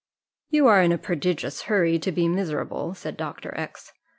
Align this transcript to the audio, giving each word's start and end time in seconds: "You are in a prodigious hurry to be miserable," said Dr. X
"You 0.49 0.65
are 0.65 0.81
in 0.81 0.91
a 0.91 0.97
prodigious 0.97 1.61
hurry 1.69 1.99
to 1.99 2.11
be 2.11 2.27
miserable," 2.27 2.95
said 2.95 3.17
Dr. 3.17 3.53
X 3.55 3.91